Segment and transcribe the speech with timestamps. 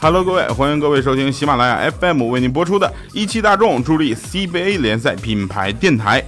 [0.00, 6.22] Hello，各位，欢迎各位收听喜马拉雅 FM 为您播出的一汽大众助力 CBA 联赛品牌电台。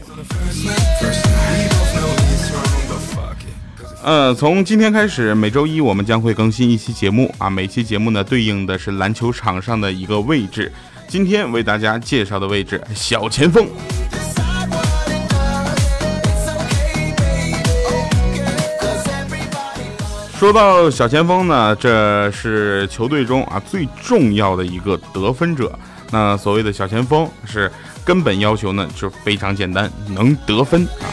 [4.03, 10.71] 呃，从今天开始，每周一我们将会更新一期节目啊，每期节目呢对应的是篮球场上的一个位置。
[11.07, 13.67] 今天为大家介绍的位置，小前锋。
[20.39, 25.73] 说到小前锋呢，这是球队中啊最重要的一个得分者。
[26.11, 27.71] 那所谓的小前锋是
[28.05, 31.09] 根本要求呢，就非常简单，能得分啊，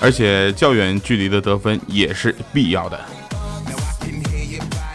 [0.00, 3.00] 而且较远距离的得分也是必要的。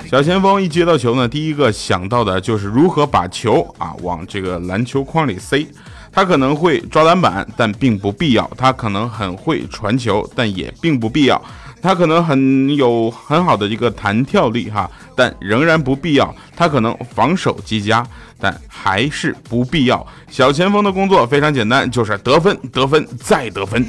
[0.08, 5.66] 小前锋一接到球呢，第一个想到的就是如何把球啊往这个篮球框里塞。
[6.13, 11.41] 他可能会抓篮板，但并不必要；他可能很会传球，但也并不必要。
[11.81, 16.33] 他可能很有很好的一个弹跳力哈，但仍然不必要。
[16.56, 18.06] 他可能防守极佳，
[18.39, 20.06] 但还是不必要。
[20.30, 23.86] 小前锋的工作非常简单，就是得分、得分再得分。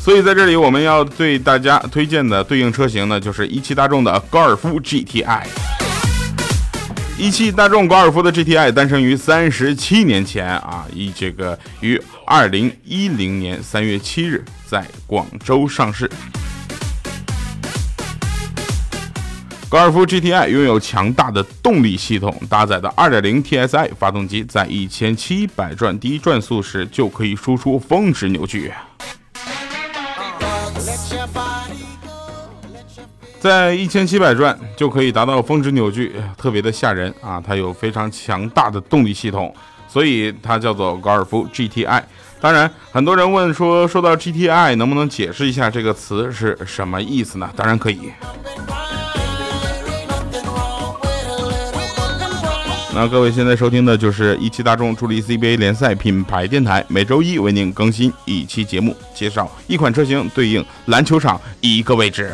[0.00, 5.42] 所以在这里，我们要对大家推荐的对应车型呢，就是一汽大众的高尔夫 GTI。
[7.18, 16.08] 一汽大众高尔夫的 GTI 诞生于三十七年前啊，以这个于二零一零年三月七日在广州上市。
[19.68, 28.72] 高尔夫 GTI 拥有强大的动力系统，搭载的二点零 TSI 发动机在一千七百转低转速时就可以输出峰值扭矩。
[33.40, 37.40] 在一千七百转就可以达到峰值扭矩，特别的吓人啊！
[37.44, 39.54] 它有非常强大的动力系统，
[39.86, 42.02] 所以它叫做高尔夫 GTI。
[42.40, 47.48] 当然，很多人问说，说到 GTI，能不能解释一下这个词是什么意思呢？
[47.54, 48.12] 当然可以。
[52.94, 62.32] 那各位现在收听的就是一汽大众助力 CBA 联赛品牌电台，每周一为您更新一期节目，介绍一款车型对应篮球场一个位置。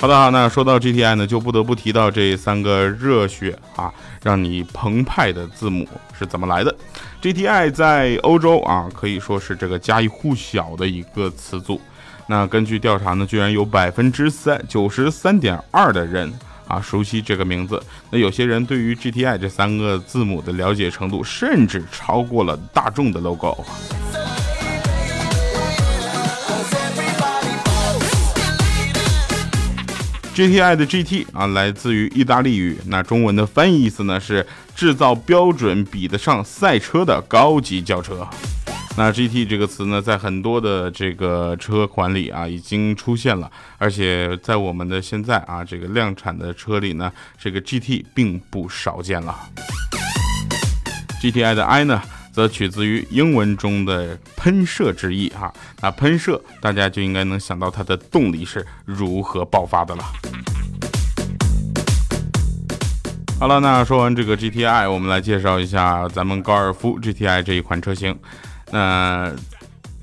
[0.00, 3.92] 好的，那说到 GTI 呢，就不得不提到这三个热血啊，
[4.22, 5.86] 让你澎湃的字母
[6.16, 6.72] 是怎么来的。
[7.20, 11.80] GTI 在欧洲啊，可以说是这个家喻户晓的一个词组。
[12.28, 16.32] 那根据调查呢，居然有百分之三九十三点二的人
[16.68, 17.82] 啊熟悉这个名字。
[18.08, 23.64] 那有些人对于 GTI 这三个字母的了解程度，甚至超过了大众的 logo。
[30.38, 38.24] GTI 的 GT 啊，来自于意大利语，那中文的翻译意思呢是制造标准比得上赛车的高级轿车。
[38.96, 49.36] 那 GT 这个词呢，在很多的这个车款里啊，已经出现了，而且在我们的现在啊，这个量产的车里呢，这个 GT 并不少见了。
[51.20, 52.00] GTI 的 I 呢？
[52.30, 54.16] 则取自于英文中的
[54.48, 60.02] 喷射之意，哈，那喷射大家就应该能想到它的动力是如何爆发的了。
[63.38, 68.18] 好了，那说完这个 GTI，我们来介绍一下咱们高尔夫 GTI 这一款车型。
[68.70, 69.30] 那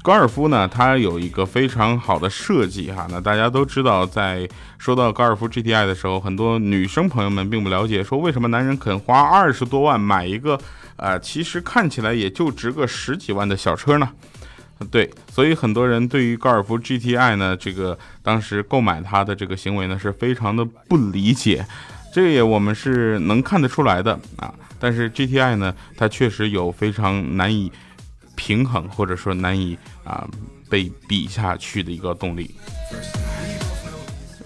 [0.04, 4.48] 高尔夫呢，它有一个非常好的设计，哈，那大家都知道，在
[4.78, 10.56] 说到高尔夫 GTI 的时候，很多女生朋友们并不了解，说为什么男人肯花二十多万买一个。
[10.98, 14.10] 啊，其实看起来也就值个十几万的小车呢，
[14.92, 21.66] 对，所以很多人对于高尔夫 GTI 呢，这个当时购买它的这个行为呢，是非常的不理解，
[22.14, 24.54] 这也我们是能看得出来的啊。
[24.78, 27.72] 但是 GTI 呢，它确实有非常难以
[28.36, 30.28] 平衡或者说难以啊
[30.70, 32.54] 被比下去的一个动力。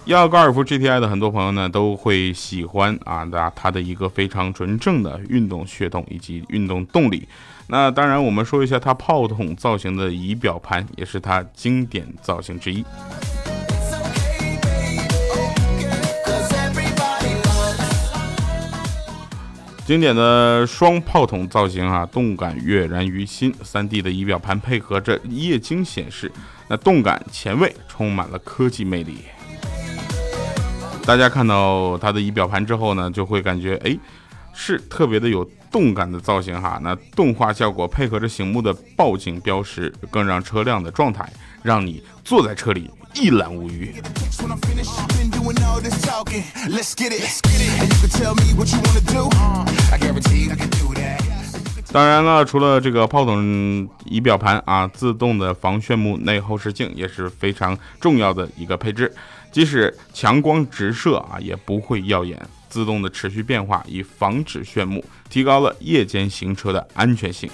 [0.06, 7.28] 要高尔夫 GTI 的很多朋友呢，都会喜欢啊，它它的一个非常纯正的运动血统以及运动动力。
[7.72, 12.84] 那当然，我们说一下它炮筒造型的仪表盘，也是它经典造型之一。
[19.86, 23.54] 经典的双炮筒造型啊，动感跃然于心。
[23.62, 26.30] 三 D 的仪表盘配合着液晶显示，
[26.66, 29.18] 那动感前卫，充满了科技魅力。
[31.04, 33.96] 大家看到它的仪表盘之后呢，就会感觉哎，
[34.52, 36.78] 是特别的有动感的造型哈。
[36.82, 41.30] 那动画效果配合着醒目的报警标识，更让车辆的状态
[41.62, 43.94] 让你坐在车里一览无余。
[51.92, 59.12] 当然了，除了这个炮筒仪表盘啊，自动的防眩目内后视镜也是非常重要的一个配置，
[59.50, 62.40] 即使强光直射啊，也不会耀眼。
[62.70, 67.50] 自动的持续变化，以防止眩目，提高了夜间行车的安全性。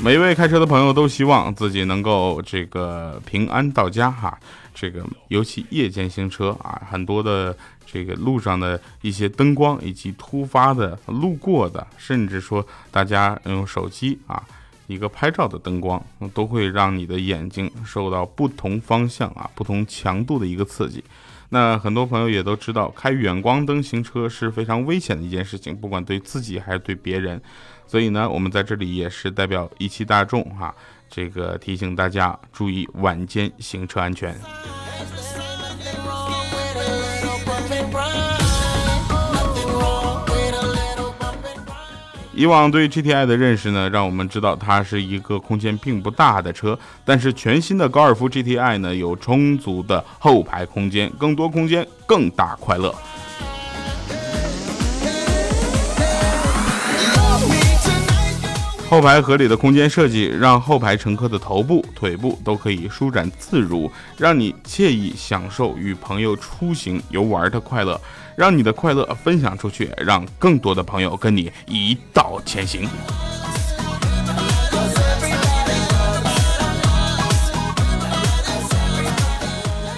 [0.00, 4.38] 每一位开车的朋友都希望自己能够这个平安到家哈。
[4.72, 14.40] 这个尤其夜间行车啊，很多的这个路上的一些灯光以及突发的路过的，甚至说大家用手机啊
[14.86, 16.00] 一个拍照的灯光，
[16.32, 21.02] 都会让你的眼睛受到不同方向啊不同强度的一个刺激。
[21.50, 27.40] 那很多朋友也都知道，开远光灯行车是非常危险的一件事情，不管对自己还是对别人。
[27.86, 30.74] 所以呢，我们在这里也是代表一汽大众哈，
[31.08, 34.34] 这个提醒大家注意晚间行车安全。
[42.38, 52.94] 以往对 GTI 的认识呢，让我们知道它是一个空间并不大的车，但是全新的高尔夫 GTI 呢，有充足的后排空间，更多空间，更大快乐。
[58.88, 68.00] 后排合理的空间设计，让后排乘客的头部、腿部都可以舒展自如，让你惬意享受与朋友出行游玩的快乐，
[68.34, 72.88] 让你的快乐分享出去，让更多的朋友跟你一道前行。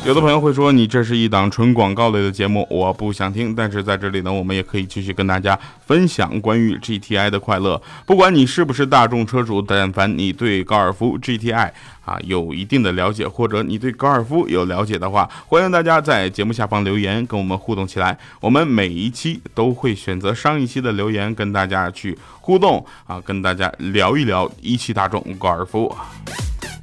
[0.07, 3.55] 有的朋友会说，你这是一档纯广告类的节目，我不想听。
[3.55, 5.57] 但是在这里呢，我们也可以继续跟大家
[5.87, 7.81] 分享关于 GTI 的快乐。
[8.07, 11.71] 不管你是不是大众车主，但凡你对高尔夫 GTI
[12.07, 18.19] 啊有一定的了解，或者你对高尔夫有了解的话，欢迎大家在节目下方留言，跟我们互动起来。
[18.41, 25.95] 我们每一期都会选择上一期的留言跟大家去互动啊，跟大家聊一聊一汽大众高尔夫，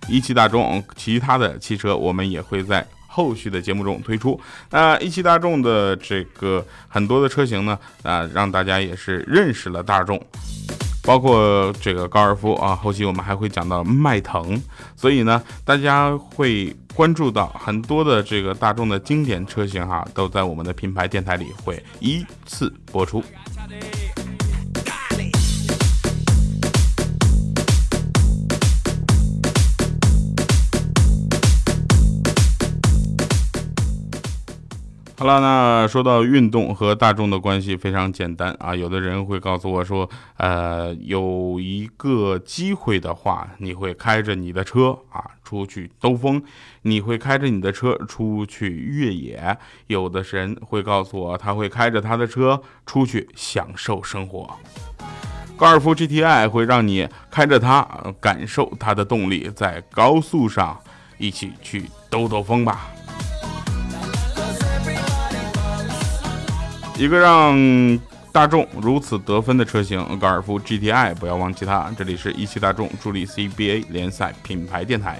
[0.07, 2.85] 一汽大众其他的汽车，我们也会在。
[3.17, 10.23] 后续的节目中推出，那一汽大众的这个很多的车型呢，啊，让大家也是认识了大众，
[11.01, 14.61] 包括这个高尔夫啊，后期我们还会讲到迈腾，
[14.95, 23.23] 所以呢，大家会关注到很多的这个大众的经典车型哈，都在我们的品牌电台里会依次播出。
[35.19, 38.75] 好了，那说到运动和大众的关系非常简单啊。
[38.75, 46.39] 有的人会告诉我说，呃，有一个机会的话，你会开着你的车啊出去兜风，
[46.83, 49.57] 你会开着你的车出去越野。
[49.87, 54.47] 有的人会告诉我，他会开着他的车出去享受生活。
[55.57, 57.87] 高尔夫 GTI 会让你开着它，
[58.21, 60.79] 感受它的动力，在高速上
[61.17, 62.91] 一起去兜兜风吧。
[66.97, 67.99] 一个让
[68.31, 71.91] 大众如此得分的车型，高尔夫 GTI，不要忘记它。
[71.95, 75.19] 这里是一汽大众助力 CBA 联赛品牌电台。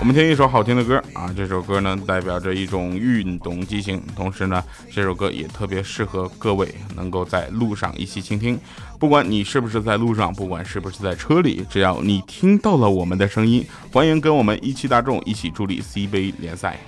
[0.00, 8.58] 我们听一首好听的歌啊，这首歌呢代表着一种运动激情，同时呢，这首歌也特别适合各位能够在路上一起倾听。
[8.98, 16.78] 不管你是不是在路上，不管是不是在车里，只要你听到了我们的声音，欢迎跟我们一汽大众一起助力 CBA 联赛。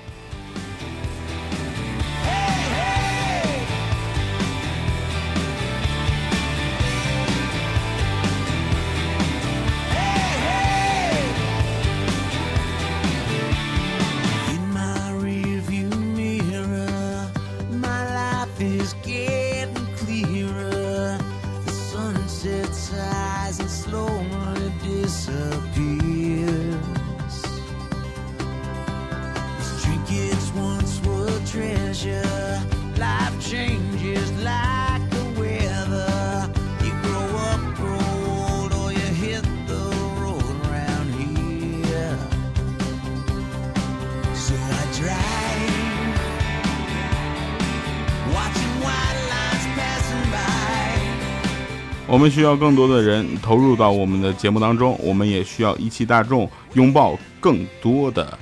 [52.16, 58.38] 我们需要更多的人投入到我们的节目当中，我们也需要一汽大众拥抱更多的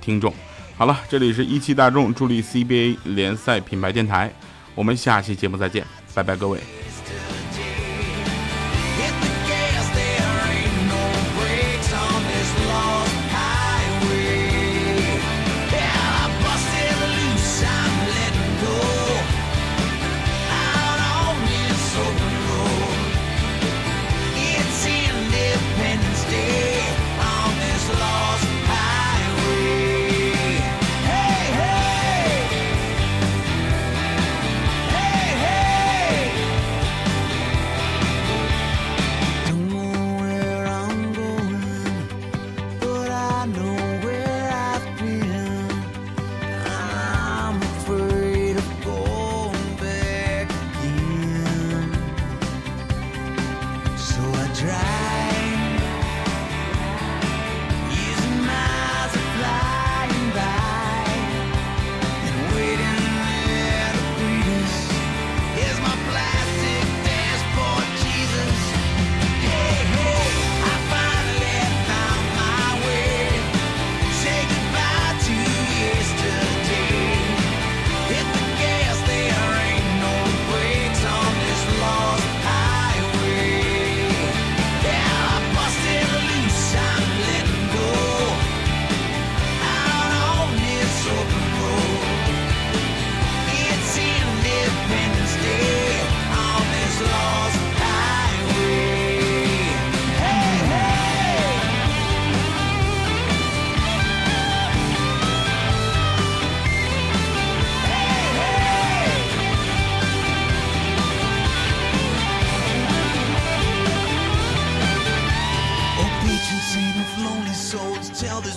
[0.00, 0.34] 听众。
[0.76, 4.32] 好了，这里是一汽大众助力 CBA 联赛品牌电台，
[4.74, 6.58] 我们下期节目再见，拜拜，各位。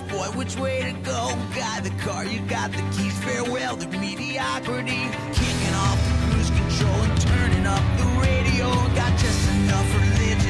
[0.10, 1.34] boy, which way to go?
[1.56, 5.04] Got the car, you got the keys, farewell to mediocrity.
[5.34, 8.68] Kicking off the cruise control and turning up the radio.
[8.96, 10.49] Got just enough religion.